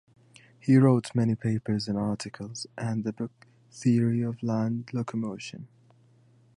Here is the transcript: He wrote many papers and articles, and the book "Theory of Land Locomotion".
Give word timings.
He 0.59 0.77
wrote 0.77 1.13
many 1.13 1.35
papers 1.35 1.87
and 1.87 1.95
articles, 1.95 2.65
and 2.75 3.03
the 3.03 3.13
book 3.13 3.45
"Theory 3.71 4.23
of 4.23 4.41
Land 4.41 4.89
Locomotion". 4.95 5.67